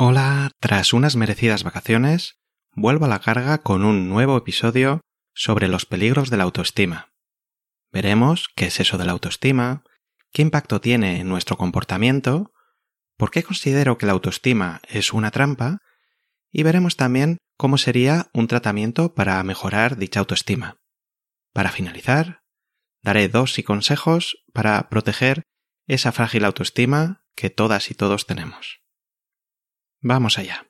[0.00, 2.38] Hola, tras unas merecidas vacaciones,
[2.70, 5.00] vuelvo a la carga con un nuevo episodio
[5.34, 7.08] sobre los peligros de la autoestima.
[7.90, 9.82] Veremos qué es eso de la autoestima,
[10.32, 12.52] qué impacto tiene en nuestro comportamiento,
[13.16, 15.78] por qué considero que la autoestima es una trampa,
[16.52, 20.76] y veremos también cómo sería un tratamiento para mejorar dicha autoestima.
[21.52, 22.42] Para finalizar,
[23.02, 25.42] daré dos y consejos para proteger
[25.88, 28.78] esa frágil autoestima que todas y todos tenemos.
[30.00, 30.66] Vamos allá.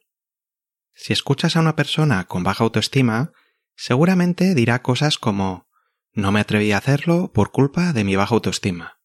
[0.94, 3.32] Si escuchas a una persona con baja autoestima,
[3.76, 5.68] seguramente dirá cosas como
[6.12, 8.98] no me atreví a hacerlo por culpa de mi baja autoestima.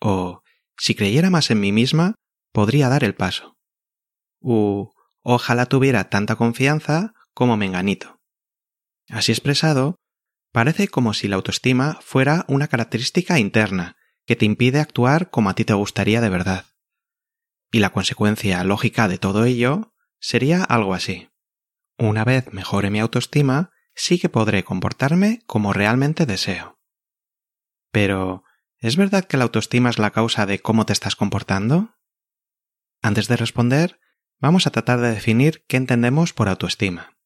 [0.00, 0.42] O
[0.76, 2.14] si creyera más en mí misma,
[2.52, 3.56] podría dar el paso.
[4.40, 4.90] U
[5.22, 8.20] ojalá tuviera tanta confianza como Menganito.
[9.08, 9.96] Así expresado,
[10.52, 15.54] parece como si la autoestima fuera una característica interna que te impide actuar como a
[15.54, 16.66] ti te gustaría de verdad.
[17.74, 21.30] Y la consecuencia lógica de todo ello sería algo así.
[21.98, 26.78] Una vez mejore mi autoestima, sí que podré comportarme como realmente deseo.
[27.90, 28.44] Pero,
[28.78, 31.96] ¿es verdad que la autoestima es la causa de cómo te estás comportando?
[33.02, 33.98] Antes de responder,
[34.38, 37.18] vamos a tratar de definir qué entendemos por autoestima.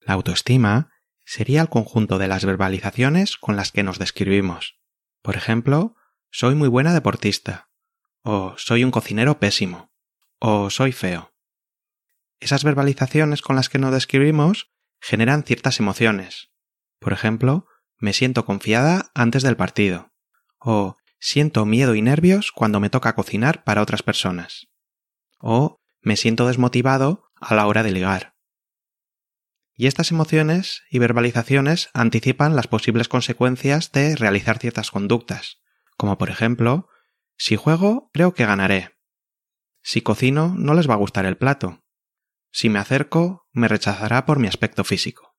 [0.00, 0.90] La autoestima
[1.26, 4.78] sería el conjunto de las verbalizaciones con las que nos describimos.
[5.20, 5.96] Por ejemplo,
[6.30, 7.68] soy muy buena deportista,
[8.22, 9.92] o soy un cocinero pésimo,
[10.38, 11.32] o soy feo.
[12.40, 14.70] Esas verbalizaciones con las que nos describimos
[15.00, 16.50] generan ciertas emociones.
[16.98, 17.66] Por ejemplo,
[17.98, 20.12] me siento confiada antes del partido.
[20.58, 24.68] O siento miedo y nervios cuando me toca cocinar para otras personas.
[25.40, 28.34] O me siento desmotivado a la hora de ligar.
[29.74, 35.60] Y estas emociones y verbalizaciones anticipan las posibles consecuencias de realizar ciertas conductas,
[35.96, 36.88] como por ejemplo,
[37.38, 38.98] si juego, creo que ganaré.
[39.82, 41.84] Si cocino, no les va a gustar el plato.
[42.50, 45.36] Si me acerco, me rechazará por mi aspecto físico.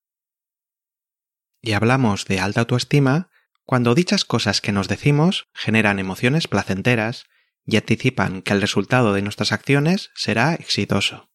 [1.62, 3.30] Y hablamos de alta autoestima
[3.66, 7.26] cuando dichas cosas que nos decimos generan emociones placenteras
[7.66, 11.30] y anticipan que el resultado de nuestras acciones será exitoso.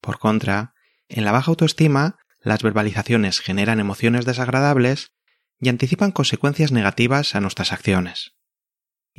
[0.00, 0.74] Por contra,
[1.08, 5.12] en la baja autoestima, las verbalizaciones generan emociones desagradables
[5.60, 8.39] y anticipan consecuencias negativas a nuestras acciones.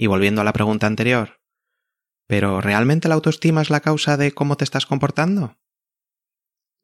[0.01, 1.41] Y volviendo a la pregunta anterior,
[2.25, 5.59] ¿Pero realmente la autoestima es la causa de cómo te estás comportando?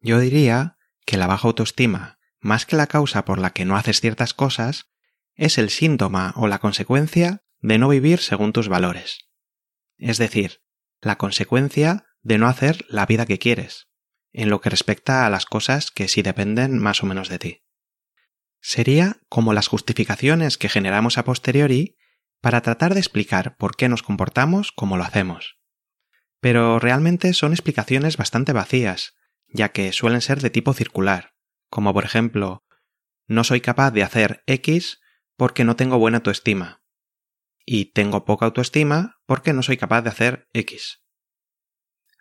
[0.02, 4.02] Yo diría que la baja autoestima, más que la causa por la que no haces
[4.02, 4.92] ciertas cosas,
[5.34, 9.30] es el síntoma o la consecuencia de no vivir según tus valores.
[9.98, 10.62] Es decir,
[11.02, 13.88] la consecuencia de no hacer la vida que quieres,
[14.32, 17.64] en lo que respecta a las cosas que sí dependen más o menos de ti.
[18.62, 21.97] Sería como las justificaciones que generamos a posteriori
[22.42, 25.58] para tratar de explicar por qué nos comportamos como lo hacemos.
[26.40, 29.16] Pero realmente son explicaciones bastante vacías,
[29.48, 31.34] ya que suelen ser de tipo circular,
[31.70, 32.64] como por ejemplo,
[33.28, 35.00] no soy capaz de hacer X
[35.36, 36.82] porque no tengo buena autoestima,
[37.70, 41.04] y tengo poca autoestima porque no soy capaz de hacer X.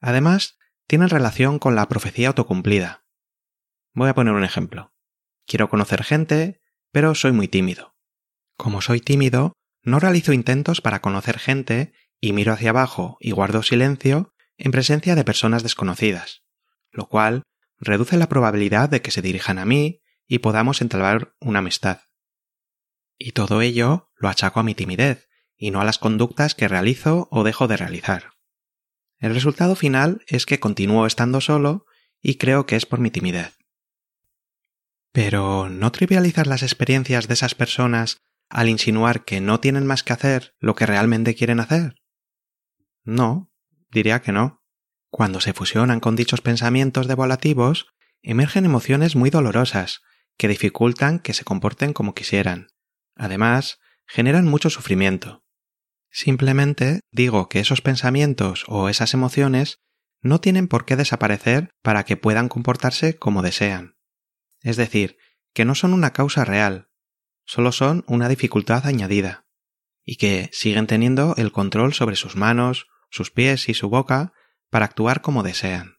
[0.01, 3.07] Además, tienen relación con la profecía autocumplida.
[3.95, 4.93] Voy a poner un ejemplo.
[5.47, 6.61] Quiero conocer gente,
[6.91, 7.95] pero soy muy tímido.
[8.57, 9.53] Como soy tímido,
[9.87, 15.15] no realizo intentos para conocer gente y miro hacia abajo y guardo silencio en presencia
[15.15, 16.43] de personas desconocidas,
[16.91, 17.45] lo cual
[17.79, 22.01] reduce la probabilidad de que se dirijan a mí y podamos entablar una amistad.
[23.17, 27.29] Y todo ello lo achaco a mi timidez y no a las conductas que realizo
[27.31, 28.33] o dejo de realizar.
[29.19, 31.87] El resultado final es que continúo estando solo
[32.21, 33.57] y creo que es por mi timidez.
[35.13, 40.13] Pero no trivializar las experiencias de esas personas al insinuar que no tienen más que
[40.13, 41.97] hacer lo que realmente quieren hacer?
[43.05, 43.51] No,
[43.91, 44.63] diría que no.
[45.11, 47.87] Cuando se fusionan con dichos pensamientos devolativos,
[48.23, 50.03] emergen emociones muy dolorosas
[50.37, 52.69] que dificultan que se comporten como quisieran.
[53.15, 55.45] Además, generan mucho sufrimiento.
[56.11, 59.81] Simplemente digo que esos pensamientos o esas emociones
[60.21, 63.97] no tienen por qué desaparecer para que puedan comportarse como desean.
[64.63, 65.17] es decir,
[65.53, 66.89] que no son una causa real,
[67.47, 69.47] solo son una dificultad añadida,
[70.05, 74.33] y que siguen teniendo el control sobre sus manos, sus pies y su boca
[74.71, 75.97] para actuar como desean.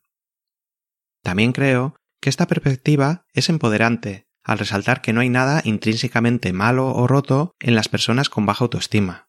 [1.24, 6.88] También creo que esta perspectiva es empoderante al resaltar que no hay nada intrínsecamente malo
[6.88, 9.28] o roto en las personas con baja autoestima.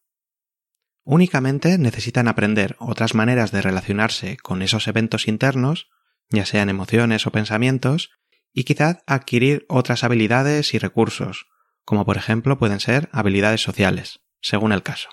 [1.03, 5.89] Únicamente necesitan aprender otras maneras de relacionarse con esos eventos internos,
[6.29, 8.11] ya sean emociones o pensamientos,
[8.53, 11.47] y quizás adquirir otras habilidades y recursos,
[11.89, 15.09] como por ejemplo pueden ser habilidades sociales, según el caso.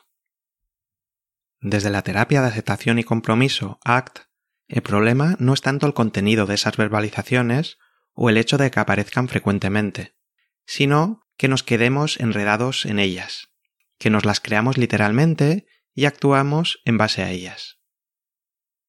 [1.62, 4.28] Desde la terapia de aceptación y compromiso, ACT,
[4.68, 7.78] el problema no es tanto el contenido de esas verbalizaciones
[8.12, 10.18] o el hecho de que aparezcan frecuentemente,
[10.66, 13.54] sino que nos quedemos enredados en ellas,
[13.98, 17.80] que nos las creamos literalmente y actuamos en base a ellas.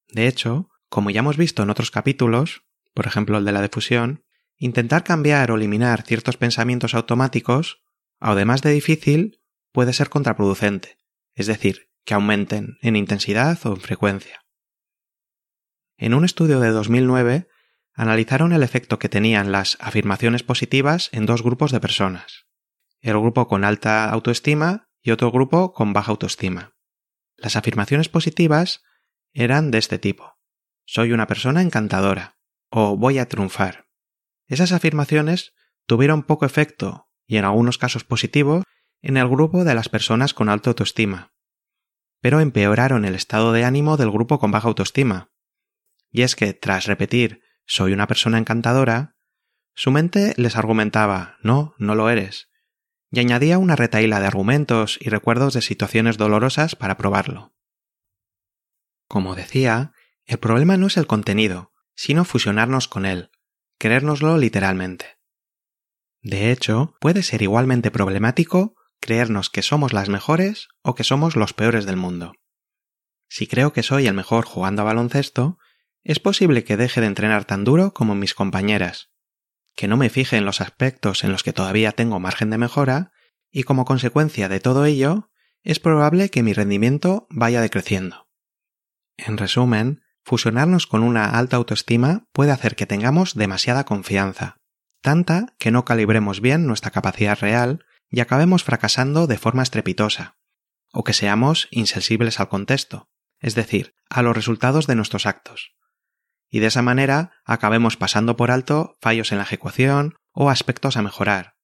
[0.08, 4.25] De hecho, como ya hemos visto en otros capítulos, por ejemplo el de la difusión,
[4.58, 7.82] intentar cambiar o eliminar ciertos pensamientos automáticos,
[8.18, 9.40] además de difícil,
[9.72, 10.98] puede ser contraproducente,
[11.34, 14.44] es decir, que aumenten en intensidad o en frecuencia.
[15.98, 17.48] En un estudio de 2009
[17.92, 22.46] analizaron el efecto que tenían las afirmaciones positivas en dos grupos de personas,
[23.00, 26.74] el grupo con alta autoestima y otro grupo con baja autoestima.
[27.36, 28.82] Las afirmaciones positivas
[29.32, 30.38] eran de este tipo.
[30.86, 32.38] Soy una persona encantadora
[32.70, 33.85] o voy a triunfar.
[34.46, 35.54] Esas afirmaciones
[35.86, 38.64] tuvieron poco efecto y en algunos casos positivos
[39.02, 41.32] en el grupo de las personas con alta autoestima,
[42.20, 45.30] pero empeoraron el estado de ánimo del grupo con baja autoestima,
[46.10, 49.16] y es que, tras repetir soy una persona encantadora,
[49.74, 52.48] su mente les argumentaba no, no lo eres,
[53.10, 57.54] y añadía una retaíla de argumentos y recuerdos de situaciones dolorosas para probarlo.
[59.08, 59.92] Como decía,
[60.24, 63.30] el problema no es el contenido, sino fusionarnos con él,
[63.78, 65.18] creérnoslo literalmente.
[66.22, 71.52] De hecho, puede ser igualmente problemático creernos que somos las mejores o que somos los
[71.52, 72.32] peores del mundo.
[73.28, 75.58] Si creo que soy el mejor jugando a baloncesto,
[76.02, 79.10] es posible que deje de entrenar tan duro como mis compañeras,
[79.74, 83.12] que no me fije en los aspectos en los que todavía tengo margen de mejora,
[83.50, 85.30] y como consecuencia de todo ello,
[85.62, 88.28] es probable que mi rendimiento vaya decreciendo.
[89.16, 94.56] En resumen, fusionarnos con una alta autoestima puede hacer que tengamos demasiada confianza,
[95.00, 100.36] tanta que no calibremos bien nuestra capacidad real y acabemos fracasando de forma estrepitosa,
[100.92, 103.08] o que seamos insensibles al contexto,
[103.38, 105.76] es decir, a los resultados de nuestros actos,
[106.50, 111.02] y de esa manera acabemos pasando por alto fallos en la ejecución o aspectos a
[111.02, 111.54] mejorar.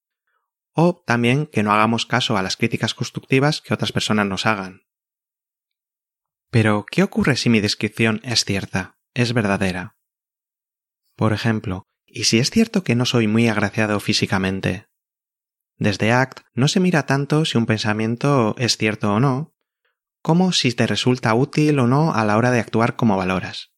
[0.73, 4.82] O también que no hagamos caso a las críticas constructivas que otras personas nos hagan.
[6.52, 9.96] Pero, ¿qué ocurre si mi descripción es cierta, es verdadera?
[11.16, 14.87] Por ejemplo, ¿y si es cierto que no soy muy agraciado físicamente?
[15.76, 19.54] Desde ACT no se mira tanto si un pensamiento es cierto o no,
[20.20, 23.72] como si te resulta útil o no a la hora de actuar como valoras.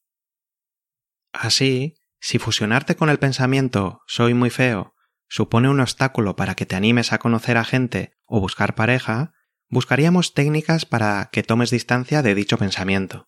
[1.33, 4.97] Así, si fusionarte con el pensamiento soy muy feo
[5.29, 9.33] supone un obstáculo para que te animes a conocer a gente o buscar pareja,
[9.75, 13.27] buscaríamos técnicas para que tomes distancia de dicho pensamiento.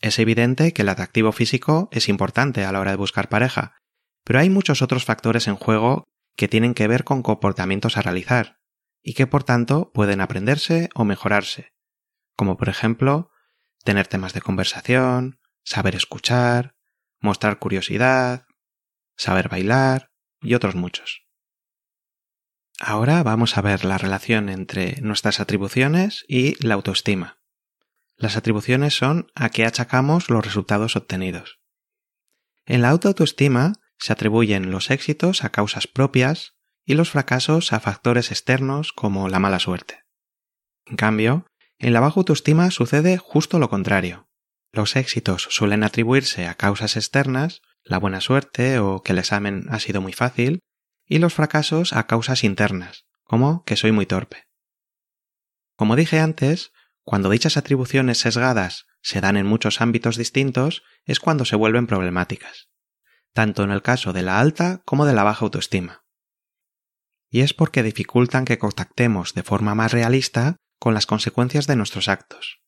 [0.00, 3.78] Es evidente que el atractivo físico es importante a la hora de buscar pareja,
[4.22, 6.04] pero hay muchos otros factores en juego
[6.36, 8.58] que tienen que ver con comportamientos a realizar,
[9.02, 11.72] y que por tanto pueden aprenderse o mejorarse,
[12.36, 13.30] como por ejemplo
[13.82, 16.74] tener temas de conversación, saber escuchar,
[17.18, 18.44] mostrar curiosidad,
[19.16, 20.10] saber bailar
[20.42, 21.22] y otros muchos.
[22.84, 27.38] Ahora vamos a ver la relación entre nuestras atribuciones y la autoestima.
[28.16, 31.60] Las atribuciones son a qué achacamos los resultados obtenidos.
[32.66, 38.32] En la autoestima se atribuyen los éxitos a causas propias y los fracasos a factores
[38.32, 40.00] externos como la mala suerte.
[40.84, 41.46] En cambio,
[41.78, 44.28] en la baja autoestima sucede justo lo contrario.
[44.72, 49.78] Los éxitos suelen atribuirse a causas externas, la buena suerte o que el examen ha
[49.78, 50.58] sido muy fácil,
[51.06, 54.48] y los fracasos a causas internas, como que soy muy torpe.
[55.76, 61.44] Como dije antes, cuando dichas atribuciones sesgadas se dan en muchos ámbitos distintos, es cuando
[61.44, 62.68] se vuelven problemáticas,
[63.32, 66.04] tanto en el caso de la alta como de la baja autoestima.
[67.28, 72.08] Y es porque dificultan que contactemos de forma más realista con las consecuencias de nuestros
[72.08, 72.60] actos.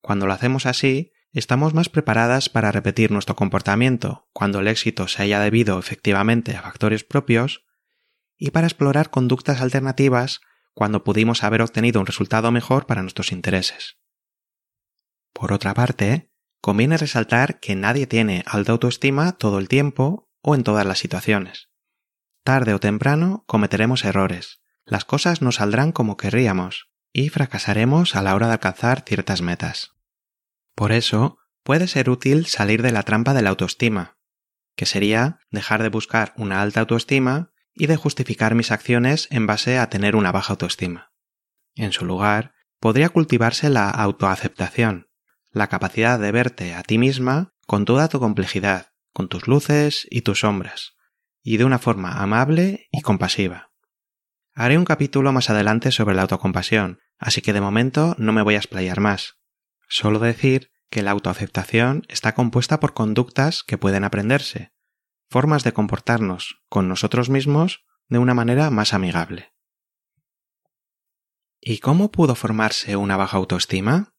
[0.00, 5.22] Cuando lo hacemos así, estamos más preparadas para repetir nuestro comportamiento cuando el éxito se
[5.22, 7.65] haya debido efectivamente a factores propios
[8.38, 10.40] y para explorar conductas alternativas
[10.74, 13.96] cuando pudimos haber obtenido un resultado mejor para nuestros intereses.
[15.32, 20.64] Por otra parte, conviene resaltar que nadie tiene alta autoestima todo el tiempo o en
[20.64, 21.70] todas las situaciones.
[22.44, 28.36] tarde o temprano cometeremos errores, las cosas no saldrán como querríamos y fracasaremos a la
[28.36, 29.94] hora de alcanzar ciertas metas.
[30.76, 34.16] Por eso, puede ser útil salir de la trampa de la autoestima,
[34.76, 39.78] que sería dejar de buscar una alta autoestima y de justificar mis acciones en base
[39.78, 41.12] a tener una baja autoestima.
[41.74, 45.08] En su lugar, podría cultivarse la autoaceptación,
[45.50, 50.22] la capacidad de verte a ti misma con toda tu complejidad, con tus luces y
[50.22, 50.94] tus sombras,
[51.42, 53.70] y de una forma amable y compasiva.
[54.54, 58.54] Haré un capítulo más adelante sobre la autocompasión, así que de momento no me voy
[58.54, 59.36] a explayar más.
[59.88, 64.72] Solo decir que la autoaceptación está compuesta por conductas que pueden aprenderse,
[65.28, 69.52] formas de comportarnos con nosotros mismos de una manera más amigable.
[71.60, 74.14] ¿Y cómo pudo formarse una baja autoestima?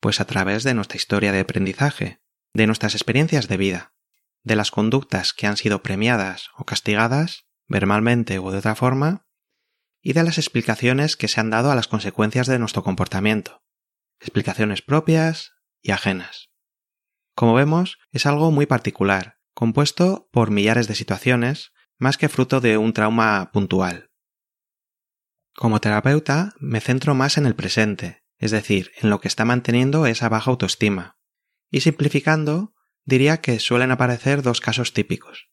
[0.00, 2.22] Pues a través de nuestra historia de aprendizaje,
[2.54, 3.94] de nuestras experiencias de vida,
[4.42, 9.26] de las conductas que han sido premiadas o castigadas, verbalmente o de otra forma,
[10.00, 13.64] y de las explicaciones que se han dado a las consecuencias de nuestro comportamiento,
[14.20, 16.50] explicaciones propias y ajenas.
[17.34, 22.76] Como vemos, es algo muy particular, compuesto por millares de situaciones, más que fruto de
[22.76, 24.10] un trauma puntual.
[25.54, 30.04] Como terapeuta, me centro más en el presente, es decir, en lo que está manteniendo
[30.04, 31.16] esa baja autoestima.
[31.70, 32.74] Y simplificando,
[33.06, 35.48] diría que suelen aparecer dos casos típicos.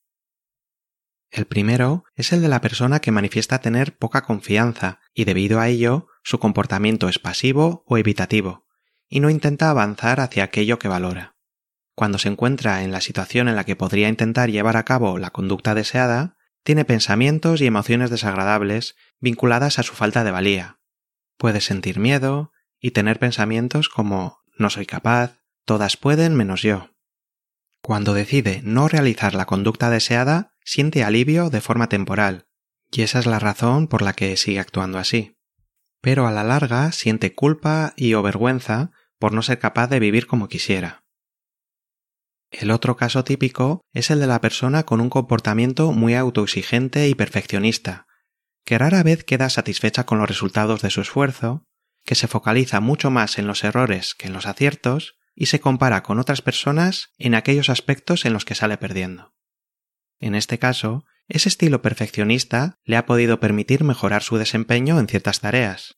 [1.32, 5.70] El primero es el de la persona que manifiesta tener poca confianza y debido a
[5.70, 8.68] ello su comportamiento es pasivo o evitativo,
[9.08, 11.33] y no intenta avanzar hacia aquello que valora.
[11.96, 15.30] Cuando se encuentra en la situación en la que podría intentar llevar a cabo la
[15.30, 20.80] conducta deseada, tiene pensamientos y emociones desagradables vinculadas a su falta de valía.
[21.38, 26.90] Puede sentir miedo y tener pensamientos como no soy capaz, todas pueden menos yo.
[27.82, 32.48] Cuando decide no realizar la conducta deseada, siente alivio de forma temporal,
[32.92, 35.38] y esa es la razón por la que sigue actuando así.
[36.02, 40.28] Pero a la larga siente culpa y o vergüenza por no ser capaz de vivir
[40.28, 41.03] como quisiera.
[42.54, 47.16] El otro caso típico es el de la persona con un comportamiento muy autoexigente y
[47.16, 48.06] perfeccionista,
[48.64, 51.66] que rara vez queda satisfecha con los resultados de su esfuerzo,
[52.06, 56.04] que se focaliza mucho más en los errores que en los aciertos y se compara
[56.04, 59.34] con otras personas en aquellos aspectos en los que sale perdiendo.
[60.20, 65.40] En este caso, ese estilo perfeccionista le ha podido permitir mejorar su desempeño en ciertas
[65.40, 65.96] tareas,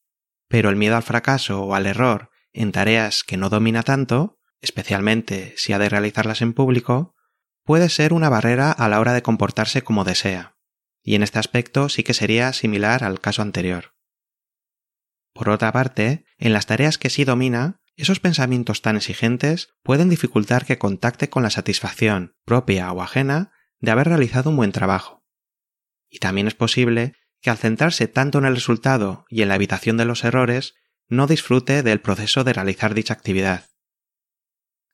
[0.47, 5.53] pero el miedo al fracaso o al error en tareas que no domina tanto especialmente
[5.57, 7.15] si ha de realizarlas en público,
[7.63, 10.55] puede ser una barrera a la hora de comportarse como desea,
[11.03, 13.95] y en este aspecto sí que sería similar al caso anterior.
[15.33, 20.65] Por otra parte, en las tareas que sí domina, esos pensamientos tan exigentes pueden dificultar
[20.65, 25.23] que contacte con la satisfacción, propia o ajena, de haber realizado un buen trabajo.
[26.09, 29.97] Y también es posible que al centrarse tanto en el resultado y en la evitación
[29.97, 30.75] de los errores,
[31.07, 33.65] no disfrute del proceso de realizar dicha actividad.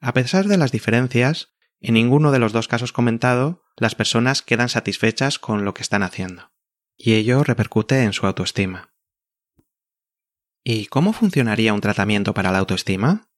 [0.01, 4.67] A pesar de las diferencias, en ninguno de los dos casos comentado, las personas quedan
[4.67, 6.51] satisfechas con lo que están haciendo,
[6.97, 8.95] y ello repercute en su autoestima.
[10.63, 13.29] ¿Y cómo funcionaría un tratamiento para la autoestima?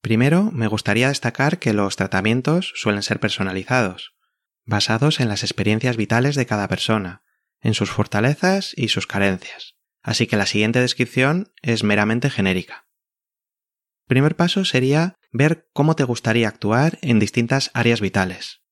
[0.00, 4.14] Primero, me gustaría destacar que los tratamientos suelen ser personalizados,
[4.64, 7.24] basados en las experiencias vitales de cada persona,
[7.60, 12.86] en sus fortalezas y sus carencias, así que la siguiente descripción es meramente genérica.
[14.06, 18.62] Primer paso sería ver cómo te gustaría actuar en distintas áreas vitales.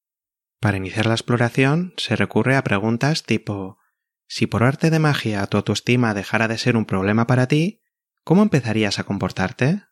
[0.60, 3.78] Para iniciar la exploración se recurre a preguntas tipo
[4.28, 7.80] si por arte de magia tu autoestima dejara de ser un problema para ti,
[8.22, 9.82] ¿cómo empezarías a comportarte?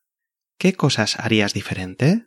[0.59, 2.27] ¿Qué cosas harías diferente?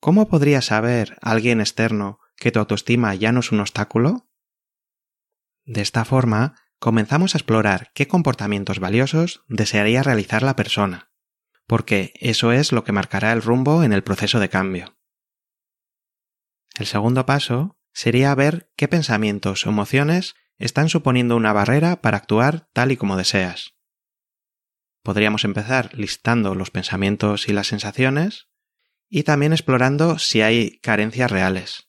[0.00, 4.30] ¿Cómo podría saber alguien externo que tu autoestima ya no es un obstáculo?
[5.64, 11.07] De esta forma, comenzamos a explorar qué comportamientos valiosos desearía realizar la persona
[11.68, 14.96] porque eso es lo que marcará el rumbo en el proceso de cambio.
[16.76, 22.68] El segundo paso sería ver qué pensamientos o emociones están suponiendo una barrera para actuar
[22.72, 23.74] tal y como deseas.
[25.02, 28.48] Podríamos empezar listando los pensamientos y las sensaciones
[29.10, 31.88] y también explorando si hay carencias reales.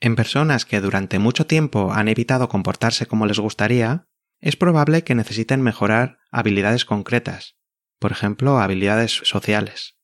[0.00, 4.06] En personas que durante mucho tiempo han evitado comportarse como les gustaría,
[4.40, 7.57] es probable que necesiten mejorar habilidades concretas,
[7.98, 9.96] por ejemplo, habilidades sociales.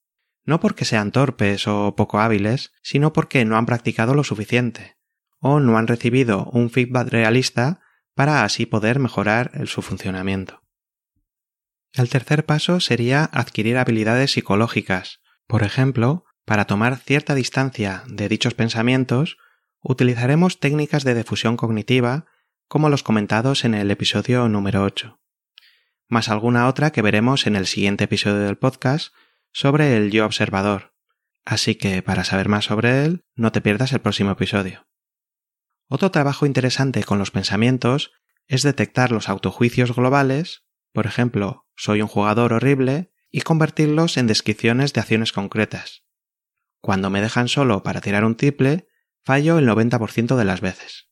[0.45, 4.97] No porque sean torpes o poco hábiles, sino porque no han practicado lo suficiente,
[5.39, 7.81] o no han recibido un feedback realista
[8.15, 10.63] para así poder mejorar su funcionamiento.
[11.93, 15.21] El tercer paso sería adquirir habilidades psicológicas.
[15.47, 19.39] Por ejemplo, para tomar cierta distancia de dichos pensamientos,
[19.81, 22.27] utilizaremos técnicas de difusión cognitiva
[22.69, 25.21] como los comentados en el episodio número 8,
[26.08, 29.14] más alguna otra que veremos en el siguiente episodio del podcast
[29.52, 30.94] sobre el yo observador.
[31.44, 34.87] Así que para saber más sobre él, no te pierdas el próximo episodio.
[35.88, 38.12] Otro trabajo interesante con los pensamientos
[38.46, 44.92] es detectar los autojuicios globales, por ejemplo, soy un jugador horrible, y convertirlos en descripciones
[44.92, 46.04] de acciones concretas.
[46.80, 48.87] Cuando me dejan solo para tirar un triple,
[49.25, 51.08] fallo el 90% de las veces.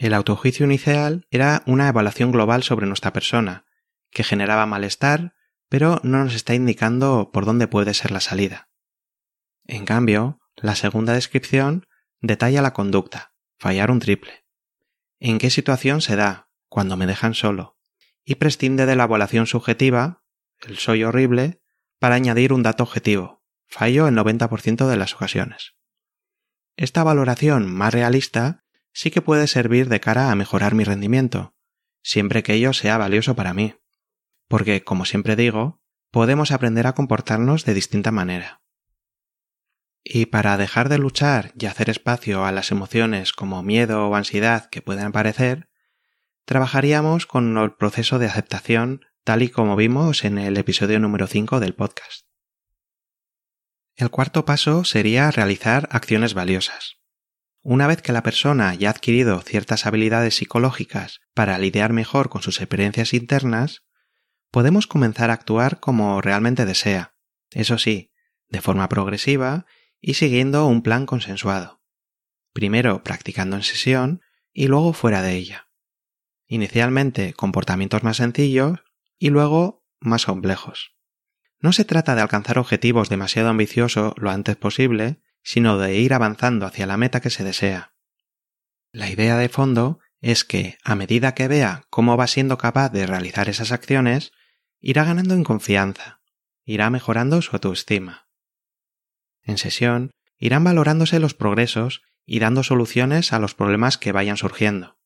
[0.00, 3.66] El autojuicio inicial era una evaluación global sobre nuestra persona,
[4.10, 5.34] que generaba malestar,
[5.68, 8.70] pero no nos está indicando por dónde puede ser la salida.
[9.66, 11.86] En cambio, la segunda descripción
[12.22, 14.46] detalla la conducta, fallar un triple.
[15.18, 16.48] ¿En qué situación se da?
[16.70, 17.76] Cuando me dejan solo.
[18.24, 20.24] Y prescinde de la evaluación subjetiva,
[20.60, 21.60] el soy horrible,
[21.98, 25.74] para añadir un dato objetivo, fallo el 90% de las ocasiones.
[26.76, 31.54] Esta valoración más realista sí que puede servir de cara a mejorar mi rendimiento,
[32.02, 33.74] siempre que ello sea valioso para mí.
[34.48, 35.80] Porque, como siempre digo,
[36.10, 38.62] podemos aprender a comportarnos de distinta manera.
[40.02, 44.68] Y para dejar de luchar y hacer espacio a las emociones como miedo o ansiedad
[44.70, 45.68] que puedan aparecer,
[46.44, 51.60] trabajaríamos con el proceso de aceptación tal y como vimos en el episodio número 5
[51.60, 52.26] del podcast.
[53.94, 56.99] El cuarto paso sería realizar acciones valiosas.
[57.62, 62.42] Una vez que la persona ya ha adquirido ciertas habilidades psicológicas para lidiar mejor con
[62.42, 63.82] sus experiencias internas,
[64.50, 67.14] podemos comenzar a actuar como realmente desea,
[67.50, 68.12] eso sí,
[68.48, 69.66] de forma progresiva
[70.00, 71.82] y siguiendo un plan consensuado.
[72.52, 75.68] Primero practicando en sesión y luego fuera de ella.
[76.46, 78.80] Inicialmente comportamientos más sencillos
[79.18, 80.96] y luego más complejos.
[81.60, 86.66] No se trata de alcanzar objetivos demasiado ambiciosos lo antes posible, sino de ir avanzando
[86.66, 87.94] hacia la meta que se desea.
[88.92, 93.06] La idea de fondo es que, a medida que vea cómo va siendo capaz de
[93.06, 94.32] realizar esas acciones,
[94.80, 96.20] irá ganando en confianza,
[96.64, 98.28] irá mejorando su autoestima.
[99.42, 104.98] En sesión, irán valorándose los progresos y dando soluciones a los problemas que vayan surgiendo.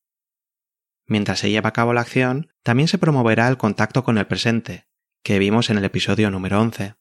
[1.07, 4.87] Mientras se lleva a cabo la acción, también se promoverá el contacto con el presente,
[5.23, 6.97] que vimos en el episodio número 11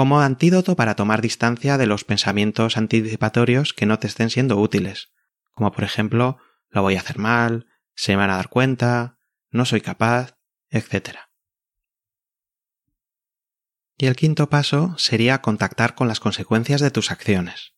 [0.00, 5.12] como antídoto para tomar distancia de los pensamientos anticipatorios que no te estén siendo útiles,
[5.50, 6.38] como por ejemplo
[6.70, 9.18] lo voy a hacer mal, se me van a dar cuenta,
[9.50, 10.38] no soy capaz,
[10.70, 11.18] etc.
[13.98, 17.74] Y el quinto paso sería contactar con las consecuencias de tus acciones.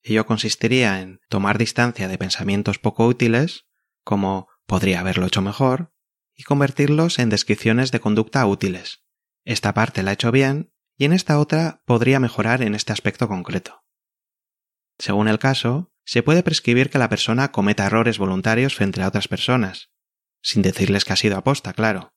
[0.00, 3.66] Ello consistiría en tomar distancia de pensamientos poco útiles,
[4.04, 5.92] como podría haberlo hecho mejor,
[6.36, 9.02] y convertirlos en descripciones de conducta útiles.
[9.44, 13.28] Esta parte la he hecho bien y en esta otra podría mejorar en este aspecto
[13.28, 13.84] concreto.
[14.98, 19.28] Según el caso, se puede prescribir que la persona cometa errores voluntarios frente a otras
[19.28, 19.90] personas,
[20.40, 22.14] sin decirles que ha sido aposta, claro,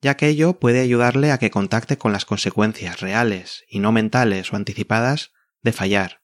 [0.00, 4.52] ya que ello puede ayudarle a que contacte con las consecuencias reales y no mentales
[4.52, 6.22] o anticipadas de fallar.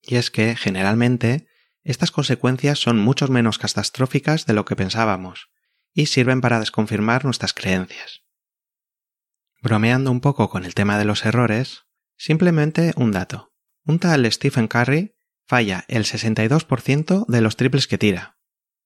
[0.00, 1.48] Y es que, generalmente,
[1.82, 5.50] estas consecuencias son mucho menos catastróficas de lo que pensábamos,
[5.92, 8.22] y sirven para desconfirmar nuestras creencias.
[9.60, 13.52] Bromeando un poco con el tema de los errores, simplemente un dato.
[13.84, 15.16] Un tal Stephen Curry
[15.46, 18.38] falla el 62% de los triples que tira,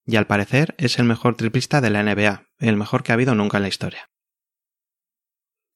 [0.06, 3.34] y al parecer es el mejor triplista de la NBA, el mejor que ha habido
[3.34, 4.10] nunca en la historia.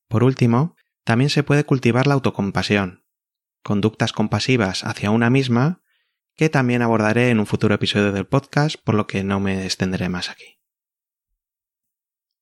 [0.09, 3.05] Por último, también se puede cultivar la autocompasión,
[3.63, 5.83] conductas compasivas hacia una misma,
[6.37, 10.09] que también abordaré en un futuro episodio del podcast, por lo que no me extenderé
[10.09, 10.56] más aquí.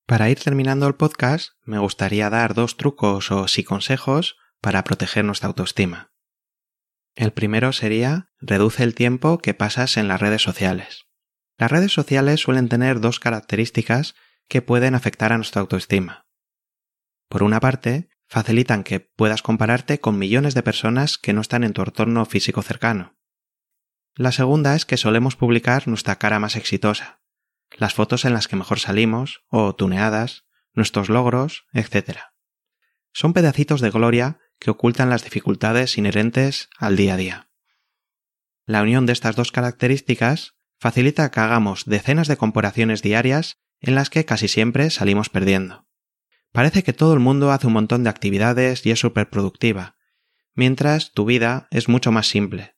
[0.06, 5.24] Para ir terminando el podcast, me gustaría dar dos trucos o sí consejos para proteger
[5.24, 6.12] nuestra autoestima.
[7.14, 11.06] El primero sería reduce el tiempo que pasas en las redes sociales.
[11.56, 14.14] Las redes sociales suelen tener dos características
[14.46, 16.26] que pueden afectar a nuestra autoestima.
[17.30, 21.72] Por una parte, facilitan que puedas compararte con millones de personas que no están en
[21.72, 23.16] tu entorno físico cercano.
[24.16, 27.23] La segunda es que solemos publicar nuestra cara más exitosa,
[27.76, 32.18] las fotos en las que mejor salimos, o tuneadas, nuestros logros, etc.
[33.12, 37.50] Son pedacitos de gloria que ocultan las dificultades inherentes al día a día.
[38.66, 44.10] La unión de estas dos características facilita que hagamos decenas de comparaciones diarias en las
[44.10, 45.86] que casi siempre salimos perdiendo.
[46.52, 49.96] Parece que todo el mundo hace un montón de actividades y es súper productiva,
[50.54, 52.76] mientras tu vida es mucho más simple.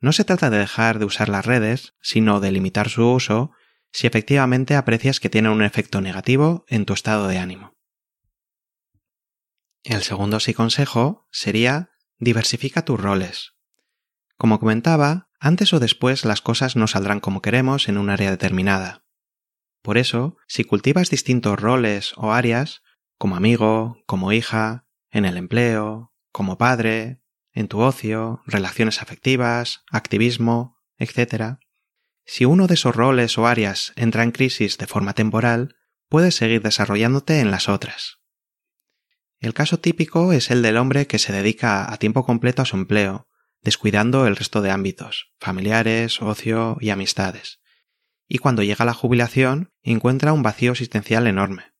[0.00, 3.52] No se trata de dejar de usar las redes, sino de limitar su uso
[3.94, 7.74] si efectivamente aprecias que tienen un efecto negativo en tu estado de ánimo.
[9.84, 13.52] El segundo sí consejo sería diversifica tus roles.
[14.36, 19.04] Como comentaba, antes o después las cosas no saldrán como queremos en un área determinada.
[19.80, 22.82] Por eso, si cultivas distintos roles o áreas,
[23.16, 30.78] como amigo, como hija, en el empleo, como padre, en tu ocio, relaciones afectivas, activismo,
[30.98, 31.58] etc.,
[32.24, 35.76] si uno de esos roles o áreas entra en crisis de forma temporal,
[36.08, 38.18] puedes seguir desarrollándote en las otras.
[39.40, 42.76] El caso típico es el del hombre que se dedica a tiempo completo a su
[42.76, 43.28] empleo,
[43.60, 47.60] descuidando el resto de ámbitos, familiares, ocio y amistades.
[48.26, 51.74] Y cuando llega la jubilación, encuentra un vacío existencial enorme.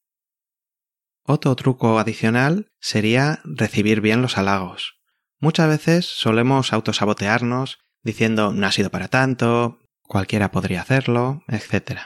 [1.23, 5.01] Otro truco adicional sería recibir bien los halagos.
[5.39, 12.01] Muchas veces solemos autosabotearnos diciendo no ha sido para tanto, cualquiera podría hacerlo, etc.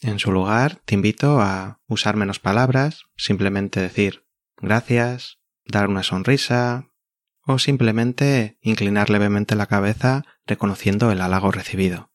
[0.00, 4.26] En su lugar, te invito a usar menos palabras, simplemente decir
[4.56, 6.90] gracias, dar una sonrisa
[7.42, 12.10] o simplemente inclinar levemente la cabeza reconociendo el halago recibido,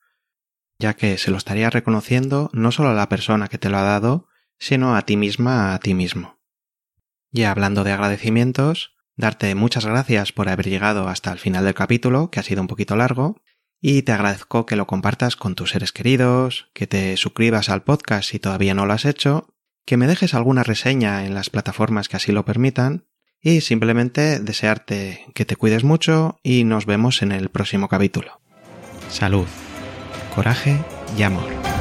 [0.77, 3.83] ya que se lo estaría reconociendo no solo a la persona que te lo ha
[3.83, 6.39] dado, sino a ti misma, a ti mismo.
[7.31, 12.29] Y hablando de agradecimientos, darte muchas gracias por haber llegado hasta el final del capítulo,
[12.31, 13.41] que ha sido un poquito largo,
[13.87, 18.31] y te agradezco que lo compartas con tus seres queridos, que te suscribas al podcast
[18.31, 19.53] si todavía no lo has hecho,
[19.85, 23.05] que me dejes alguna reseña en las plataformas que así lo permitan,
[23.39, 28.41] y simplemente desearte que te cuides mucho y nos vemos en el próximo capítulo.
[29.07, 29.45] Salud,
[30.33, 30.83] coraje
[31.15, 31.74] y amor.